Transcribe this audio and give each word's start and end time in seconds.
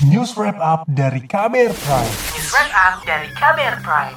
News 0.00 0.32
Wrap 0.32 0.56
Up 0.56 0.88
dari 0.88 1.20
Kamer 1.28 1.76
Prime. 1.76 2.14
News 2.32 2.48
Wrap 2.56 2.72
Up 2.72 2.94
dari 3.04 3.28
Kamer 3.36 3.84
Prime. 3.84 4.16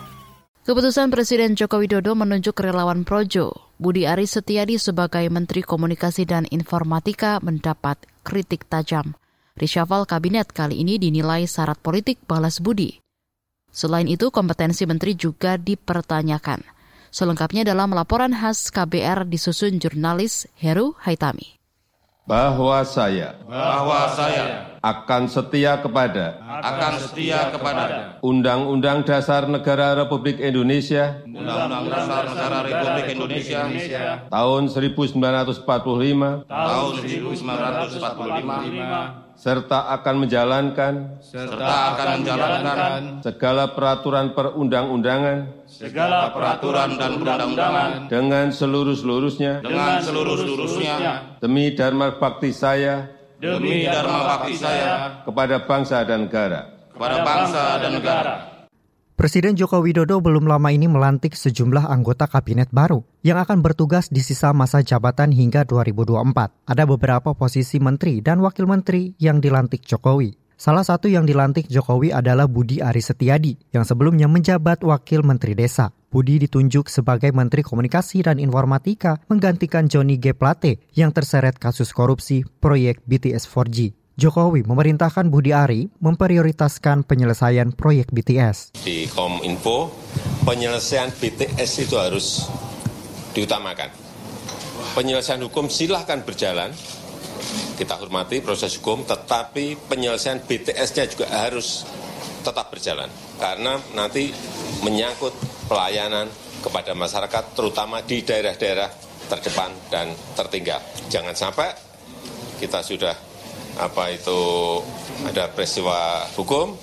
Keputusan 0.64 1.12
Presiden 1.12 1.60
Joko 1.60 1.84
Widodo 1.84 2.16
menunjuk 2.16 2.56
relawan 2.64 3.04
Projo, 3.04 3.76
Budi 3.84 4.08
Aris 4.08 4.40
Setiadi 4.40 4.80
sebagai 4.80 5.28
Menteri 5.28 5.60
Komunikasi 5.60 6.24
dan 6.24 6.48
Informatika 6.56 7.44
mendapat 7.44 8.00
kritik 8.24 8.64
tajam. 8.72 9.20
Reshuffle 9.60 10.08
kabinet 10.08 10.56
kali 10.56 10.80
ini 10.80 10.96
dinilai 10.96 11.44
syarat 11.52 11.84
politik 11.84 12.24
balas 12.32 12.64
budi. 12.64 13.04
Selain 13.68 14.08
itu, 14.08 14.32
kompetensi 14.32 14.88
menteri 14.88 15.20
juga 15.20 15.60
dipertanyakan. 15.60 16.64
Selengkapnya 17.12 17.68
dalam 17.68 17.92
laporan 17.92 18.32
khas 18.32 18.72
KBR 18.72 19.28
disusun 19.28 19.84
jurnalis 19.84 20.48
Heru 20.56 20.96
Haitami 21.04 21.63
bahwa 22.24 22.80
saya 22.88 23.36
bahwa 23.44 24.08
saya 24.16 24.80
akan 24.80 25.28
setia 25.28 25.76
kepada 25.80 26.40
akan 26.40 26.94
setia 27.04 27.52
kepada 27.52 28.16
Undang-Undang 28.24 29.04
Dasar 29.04 29.44
Negara 29.48 29.96
Republik 29.96 30.40
Indonesia 30.40 31.20
Undang-Undang 31.28 31.86
Dasar 31.92 32.24
Negara 32.32 32.64
Republik 32.64 33.08
Indonesia 33.12 33.68
tahun 34.32 34.72
1945 34.72 35.68
tahun 36.48 36.94
1945 37.04 39.23
serta 39.34 39.90
akan 40.00 40.16
menjalankan 40.24 40.94
serta 41.20 41.98
akan 41.98 42.08
menjalankan 42.22 43.02
segala 43.26 43.74
peraturan 43.74 44.32
perundang-undangan 44.38 45.66
segala 45.66 46.30
peraturan 46.30 46.96
dan 46.96 47.18
perundang-undangan 47.18 47.90
dengan 48.08 48.54
seluruh-seluruhnya 48.54 49.66
dengan 49.66 50.00
seluruh-seluruhnya 50.06 50.96
demi 51.42 51.74
dharma 51.74 52.14
bakti 52.16 52.54
saya 52.54 53.10
demi 53.42 53.84
dharma 53.90 54.38
bakti 54.38 54.56
saya 54.56 55.26
kepada 55.26 55.66
bangsa 55.66 55.98
dan 56.08 56.30
negara. 56.30 56.62
kepada 56.94 57.26
bangsa 57.26 57.64
dan 57.82 57.92
negara. 57.98 58.53
Presiden 59.14 59.54
Joko 59.54 59.78
Widodo 59.78 60.18
belum 60.26 60.50
lama 60.50 60.74
ini 60.74 60.90
melantik 60.90 61.38
sejumlah 61.38 61.86
anggota 61.86 62.26
kabinet 62.26 62.74
baru 62.74 63.06
yang 63.22 63.38
akan 63.38 63.62
bertugas 63.62 64.10
di 64.10 64.26
sisa 64.26 64.50
masa 64.58 64.82
jabatan 64.82 65.30
hingga 65.30 65.70
2024. 65.70 66.34
Ada 66.66 66.84
beberapa 66.90 67.38
posisi 67.38 67.78
menteri 67.78 68.26
dan 68.26 68.42
wakil 68.42 68.66
menteri 68.66 69.14
yang 69.22 69.38
dilantik 69.38 69.86
Jokowi. 69.86 70.34
Salah 70.58 70.82
satu 70.82 71.14
yang 71.14 71.30
dilantik 71.30 71.70
Jokowi 71.70 72.10
adalah 72.10 72.50
Budi 72.50 72.82
Aris 72.82 73.14
Setiadi 73.14 73.54
yang 73.70 73.86
sebelumnya 73.86 74.26
menjabat 74.26 74.82
wakil 74.82 75.22
menteri 75.22 75.54
desa. 75.54 75.94
Budi 76.10 76.42
ditunjuk 76.42 76.90
sebagai 76.90 77.30
Menteri 77.38 77.62
Komunikasi 77.62 78.26
dan 78.26 78.42
Informatika 78.42 79.22
menggantikan 79.30 79.86
Johnny 79.86 80.18
G. 80.18 80.34
Plate 80.34 80.90
yang 80.98 81.14
terseret 81.14 81.62
kasus 81.62 81.94
korupsi 81.94 82.50
proyek 82.58 83.06
BTS 83.06 83.46
4G. 83.46 83.94
Jokowi 84.14 84.62
memerintahkan 84.62 85.26
Budi 85.34 85.50
Ari 85.50 85.90
memprioritaskan 85.98 87.02
penyelesaian 87.02 87.74
proyek 87.74 88.14
BTS. 88.14 88.78
Di 88.78 89.10
Kominfo, 89.10 89.90
penyelesaian 90.46 91.10
BTS 91.10 91.72
itu 91.82 91.98
harus 91.98 92.46
diutamakan. 93.34 93.90
Penyelesaian 94.94 95.42
hukum 95.42 95.66
silahkan 95.66 96.22
berjalan, 96.22 96.70
kita 97.74 97.98
hormati 97.98 98.38
proses 98.46 98.78
hukum, 98.78 99.02
tetapi 99.02 99.90
penyelesaian 99.90 100.46
BTS-nya 100.46 101.10
juga 101.10 101.34
harus 101.34 101.82
tetap 102.46 102.70
berjalan. 102.70 103.10
Karena 103.42 103.82
nanti 103.98 104.30
menyangkut 104.86 105.34
pelayanan 105.66 106.30
kepada 106.62 106.94
masyarakat, 106.94 107.58
terutama 107.58 108.06
di 108.06 108.22
daerah-daerah 108.22 108.94
terdepan 109.26 109.74
dan 109.90 110.14
tertinggal. 110.38 110.86
Jangan 111.10 111.34
sampai 111.34 111.74
kita 112.62 112.86
sudah 112.86 113.33
apa 113.80 114.14
itu 114.14 114.40
ada 115.26 115.50
peristiwa 115.50 116.28
hukum, 116.38 116.78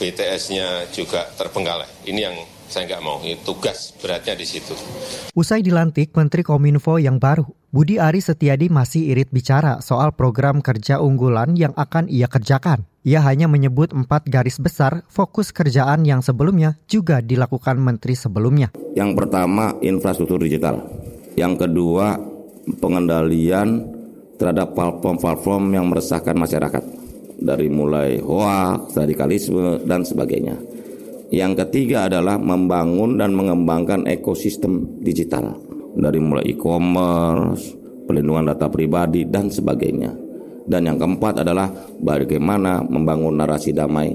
BTS-nya 0.00 0.88
juga 0.90 1.28
terbengkalai. 1.36 1.86
Ini 2.08 2.20
yang 2.20 2.36
saya 2.70 2.86
nggak 2.86 3.02
mau, 3.02 3.18
ini 3.26 3.34
tugas 3.42 3.90
beratnya 3.98 4.38
di 4.38 4.46
situ. 4.46 4.72
Usai 5.34 5.60
dilantik 5.60 6.14
Menteri 6.14 6.46
Kominfo 6.46 7.02
yang 7.02 7.18
baru, 7.18 7.42
Budi 7.74 7.98
Ari 7.98 8.22
Setiadi 8.22 8.70
masih 8.70 9.10
irit 9.10 9.34
bicara 9.34 9.82
soal 9.82 10.14
program 10.14 10.62
kerja 10.62 11.02
unggulan 11.02 11.58
yang 11.58 11.74
akan 11.74 12.06
ia 12.06 12.30
kerjakan. 12.30 12.86
Ia 13.02 13.26
hanya 13.26 13.50
menyebut 13.50 13.90
empat 13.90 14.30
garis 14.30 14.62
besar 14.62 15.02
fokus 15.10 15.50
kerjaan 15.50 16.06
yang 16.06 16.22
sebelumnya 16.22 16.78
juga 16.86 17.18
dilakukan 17.18 17.74
menteri 17.80 18.14
sebelumnya. 18.14 18.70
Yang 18.94 19.18
pertama 19.18 19.74
infrastruktur 19.82 20.38
digital, 20.38 20.84
yang 21.34 21.58
kedua 21.58 22.22
pengendalian 22.78 23.99
terhadap 24.40 24.72
platform-platform 24.72 25.76
yang 25.76 25.92
meresahkan 25.92 26.32
masyarakat 26.32 26.80
dari 27.36 27.68
mulai 27.68 28.16
hoax, 28.16 28.96
radikalisme 28.96 29.84
dan 29.84 30.00
sebagainya. 30.00 30.56
Yang 31.28 31.62
ketiga 31.66 32.08
adalah 32.08 32.40
membangun 32.40 33.20
dan 33.20 33.36
mengembangkan 33.36 34.08
ekosistem 34.08 34.98
digital 35.04 35.60
dari 35.92 36.18
mulai 36.18 36.56
e-commerce, 36.56 37.76
pelindungan 38.08 38.50
data 38.50 38.66
pribadi 38.72 39.28
dan 39.28 39.52
sebagainya. 39.52 40.10
Dan 40.66 40.88
yang 40.88 40.96
keempat 40.96 41.44
adalah 41.44 41.70
bagaimana 42.00 42.80
membangun 42.82 43.36
narasi 43.36 43.76
damai 43.76 44.10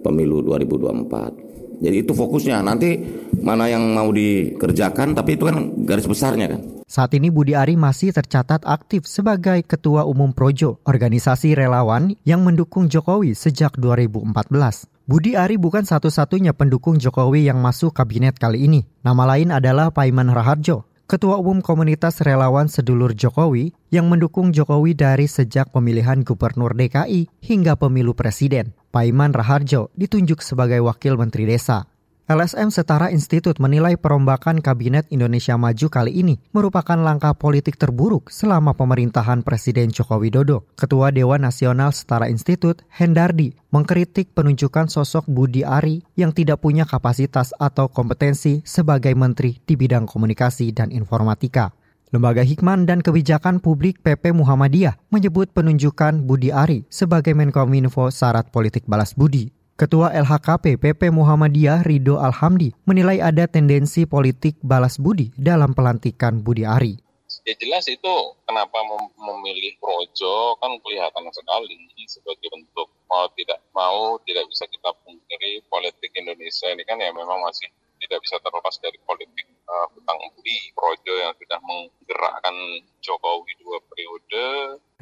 pemilu 0.00 0.46
2024. 0.46 1.45
Jadi 1.80 1.96
itu 2.04 2.12
fokusnya. 2.16 2.64
Nanti 2.64 2.98
mana 3.40 3.68
yang 3.68 3.84
mau 3.92 4.08
dikerjakan 4.10 5.12
tapi 5.12 5.36
itu 5.36 5.44
kan 5.46 5.72
garis 5.84 6.08
besarnya 6.08 6.56
kan. 6.56 6.60
Saat 6.86 7.18
ini 7.18 7.34
Budi 7.34 7.58
Ari 7.58 7.74
masih 7.74 8.14
tercatat 8.14 8.62
aktif 8.62 9.10
sebagai 9.10 9.58
Ketua 9.66 10.06
Umum 10.06 10.30
Projo, 10.30 10.78
organisasi 10.86 11.58
relawan 11.58 12.14
yang 12.22 12.46
mendukung 12.46 12.86
Jokowi 12.86 13.34
sejak 13.34 13.74
2014. 13.74 14.86
Budi 15.06 15.34
Ari 15.34 15.58
bukan 15.58 15.82
satu-satunya 15.82 16.54
pendukung 16.54 16.98
Jokowi 17.02 17.50
yang 17.50 17.58
masuk 17.58 17.90
kabinet 17.94 18.38
kali 18.38 18.70
ini. 18.70 18.86
Nama 19.02 19.34
lain 19.34 19.50
adalah 19.50 19.90
Paiman 19.90 20.30
Raharjo, 20.30 20.86
Ketua 21.06 21.38
Umum 21.38 21.62
Komunitas 21.62 22.18
Relawan 22.22 22.66
Sedulur 22.66 23.14
Jokowi 23.14 23.70
yang 23.94 24.10
mendukung 24.10 24.50
Jokowi 24.50 24.98
dari 24.98 25.30
sejak 25.30 25.70
pemilihan 25.70 26.26
Gubernur 26.26 26.74
DKI 26.74 27.30
hingga 27.38 27.78
pemilu 27.78 28.18
Presiden. 28.18 28.74
Paiman 28.96 29.36
Raharjo 29.36 29.92
ditunjuk 29.92 30.40
sebagai 30.40 30.80
Wakil 30.80 31.20
Menteri 31.20 31.44
Desa. 31.44 31.84
LSM 32.32 32.72
Setara 32.72 33.12
Institut 33.12 33.60
menilai 33.60 34.00
perombakan 34.00 34.64
Kabinet 34.64 35.04
Indonesia 35.12 35.52
Maju 35.60 35.92
kali 35.92 36.16
ini 36.16 36.40
merupakan 36.56 36.96
langkah 36.96 37.36
politik 37.36 37.76
terburuk 37.76 38.32
selama 38.32 38.72
pemerintahan 38.72 39.44
Presiden 39.44 39.92
Joko 39.92 40.16
Widodo. 40.16 40.64
Ketua 40.80 41.12
Dewan 41.12 41.44
Nasional 41.44 41.92
Setara 41.92 42.32
Institut, 42.32 42.88
Hendardi, 42.88 43.52
mengkritik 43.68 44.32
penunjukan 44.32 44.88
sosok 44.88 45.28
Budi 45.28 45.60
Ari 45.60 46.00
yang 46.16 46.32
tidak 46.32 46.64
punya 46.64 46.88
kapasitas 46.88 47.52
atau 47.52 47.92
kompetensi 47.92 48.64
sebagai 48.64 49.12
menteri 49.12 49.60
di 49.60 49.76
bidang 49.76 50.08
komunikasi 50.08 50.72
dan 50.72 50.88
informatika. 50.88 51.76
Lembaga 52.14 52.46
Hikman 52.46 52.86
dan 52.86 53.02
Kebijakan 53.02 53.58
Publik 53.58 53.98
PP 53.98 54.30
Muhammadiyah 54.30 54.94
menyebut 55.10 55.50
penunjukan 55.50 56.22
Budi 56.22 56.54
Ari 56.54 56.86
sebagai 56.86 57.34
Menkominfo 57.34 58.14
syarat 58.14 58.54
politik 58.54 58.86
balas 58.86 59.10
budi. 59.10 59.50
Ketua 59.74 60.14
LHKP 60.14 60.78
PP 60.78 61.10
Muhammadiyah 61.10 61.82
Rido 61.82 62.22
Alhamdi 62.22 62.70
menilai 62.86 63.18
ada 63.18 63.50
tendensi 63.50 64.06
politik 64.06 64.54
balas 64.62 65.02
budi 65.02 65.34
dalam 65.34 65.74
pelantikan 65.74 66.38
Budi 66.46 66.62
Ari. 66.62 66.94
Ya 67.42 67.58
jelas 67.58 67.90
itu 67.90 68.14
kenapa 68.46 68.86
memilih 69.18 69.74
Projo 69.82 70.54
kan 70.62 70.78
kelihatan 70.86 71.26
sekali 71.34 71.74
sebagai 72.06 72.48
bentuk 72.54 72.86
mau 73.10 73.26
tidak 73.34 73.58
mau 73.74 74.14
tidak 74.22 74.46
bisa 74.46 74.62
kita 74.70 74.94
pungkiri 75.02 75.58
politik 75.66 76.14
Indonesia 76.14 76.70
ini 76.70 76.86
kan 76.86 77.02
ya 77.02 77.10
memang 77.10 77.42
masih 77.42 77.66
tidak 78.06 78.22
bisa 78.22 78.38
terlepas 78.38 78.74
dari 78.78 78.98
politik 79.02 79.46
uh, 79.66 79.86
hutang 79.90 80.18
budi 80.38 80.70
Projo 80.78 81.14
yang 81.18 81.34
sudah 81.34 81.58
menggerakkan 81.58 82.56
Jokowi 83.02 83.52
dua 83.58 83.78
periode. 83.90 84.46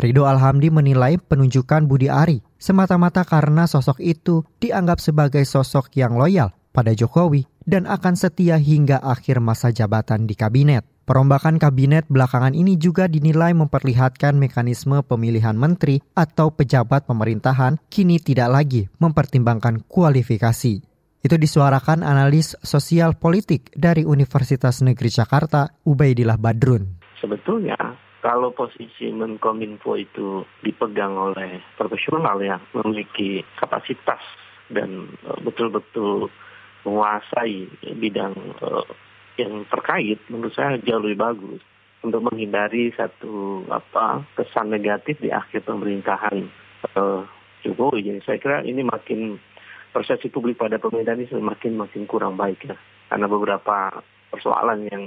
Rido 0.00 0.24
Alhamdi 0.24 0.72
menilai 0.72 1.20
penunjukan 1.20 1.84
Budi 1.84 2.08
Ari 2.08 2.40
semata-mata 2.56 3.22
karena 3.22 3.68
sosok 3.68 4.00
itu 4.00 4.42
dianggap 4.58 4.98
sebagai 4.98 5.44
sosok 5.44 5.92
yang 5.94 6.16
loyal 6.16 6.56
pada 6.72 6.96
Jokowi 6.96 7.44
dan 7.68 7.84
akan 7.84 8.16
setia 8.16 8.56
hingga 8.56 8.98
akhir 9.04 9.38
masa 9.44 9.70
jabatan 9.70 10.24
di 10.24 10.34
kabinet. 10.34 10.84
Perombakan 11.04 11.60
kabinet 11.60 12.08
belakangan 12.08 12.56
ini 12.56 12.80
juga 12.80 13.04
dinilai 13.04 13.52
memperlihatkan 13.52 14.40
mekanisme 14.40 15.04
pemilihan 15.04 15.52
menteri 15.52 16.00
atau 16.16 16.48
pejabat 16.48 17.04
pemerintahan 17.04 17.76
kini 17.92 18.16
tidak 18.16 18.48
lagi 18.48 18.88
mempertimbangkan 18.96 19.84
kualifikasi. 19.84 20.93
Itu 21.24 21.40
disuarakan 21.40 22.04
analis 22.04 22.52
sosial 22.60 23.16
politik 23.16 23.72
dari 23.72 24.04
Universitas 24.04 24.84
Negeri 24.84 25.08
Jakarta, 25.08 25.72
Ubaidillah 25.88 26.36
Badrun. 26.36 27.00
Sebetulnya 27.16 27.80
kalau 28.20 28.52
posisi 28.52 29.08
Menkominfo 29.08 29.96
itu 29.96 30.44
dipegang 30.60 31.16
oleh 31.16 31.64
profesional 31.80 32.36
yang 32.44 32.60
memiliki 32.76 33.40
kapasitas 33.56 34.20
dan 34.68 35.08
uh, 35.24 35.40
betul-betul 35.40 36.28
menguasai 36.84 37.72
bidang 37.96 38.36
uh, 38.60 38.84
yang 39.40 39.64
terkait, 39.72 40.20
menurut 40.28 40.52
saya 40.52 40.76
jauh 40.84 41.00
lebih 41.00 41.24
bagus 41.24 41.60
untuk 42.04 42.20
menghindari 42.20 42.92
satu 42.92 43.64
apa 43.72 44.28
kesan 44.36 44.76
negatif 44.76 45.16
di 45.24 45.32
akhir 45.32 45.64
pemerintahan 45.64 46.52
uh, 47.00 47.24
Jokowi. 47.64 48.12
Jadi 48.12 48.20
saya 48.28 48.36
kira 48.36 48.60
ini 48.60 48.84
makin 48.84 49.40
persepsi 49.94 50.26
publik 50.34 50.58
pada 50.58 50.82
pemerintahan 50.82 51.22
ini 51.22 51.30
semakin 51.30 51.78
makin 51.78 52.02
kurang 52.10 52.34
baik 52.34 52.66
ya. 52.66 52.74
Karena 53.06 53.30
beberapa 53.30 54.02
persoalan 54.34 54.90
yang 54.90 55.02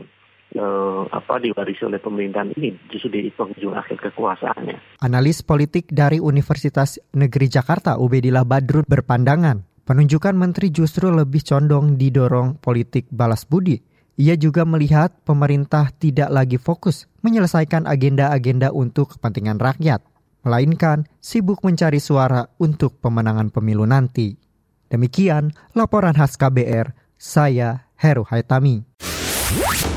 eh, 0.56 1.04
apa 1.12 1.44
diwarisi 1.44 1.84
oleh 1.84 2.00
pemerintahan 2.00 2.56
ini 2.56 2.72
justru 2.88 3.12
di 3.12 3.28
penghujung 3.28 3.76
akhir 3.76 4.00
kekuasaannya. 4.00 5.04
Analis 5.04 5.44
politik 5.44 5.92
dari 5.92 6.24
Universitas 6.24 6.96
Negeri 7.12 7.52
Jakarta 7.52 8.00
Ubedillah 8.00 8.48
Badrun 8.48 8.88
berpandangan 8.88 9.68
penunjukan 9.88 10.36
menteri 10.36 10.68
justru 10.72 11.08
lebih 11.08 11.44
condong 11.48 11.96
didorong 11.96 12.60
politik 12.60 13.08
balas 13.08 13.48
budi. 13.48 13.80
Ia 14.18 14.34
juga 14.36 14.66
melihat 14.68 15.14
pemerintah 15.24 15.94
tidak 15.96 16.28
lagi 16.34 16.58
fokus 16.58 17.06
menyelesaikan 17.22 17.86
agenda-agenda 17.86 18.74
untuk 18.74 19.16
kepentingan 19.16 19.62
rakyat, 19.62 20.02
melainkan 20.42 21.06
sibuk 21.22 21.62
mencari 21.62 22.02
suara 22.02 22.50
untuk 22.58 22.98
pemenangan 22.98 23.54
pemilu 23.54 23.86
nanti. 23.86 24.47
Demikian 24.88 25.52
laporan 25.76 26.16
khas 26.16 26.40
KBR, 26.40 26.96
saya 27.20 27.88
Heru 28.00 28.24
Haitami. 28.24 28.88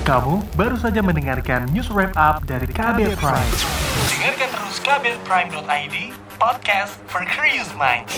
Kamu 0.02 0.42
baru 0.58 0.74
saja 0.74 0.98
mendengarkan 0.98 1.70
news 1.70 1.90
wrap 1.94 2.14
up 2.18 2.42
dari 2.42 2.66
KBR 2.66 3.14
Prime. 3.14 3.54
Dengarkan 4.10 4.48
terus 4.50 4.76
kbrprime.id, 4.82 5.96
podcast 6.38 6.98
for 7.06 7.22
curious 7.26 7.70
minds. 7.78 8.14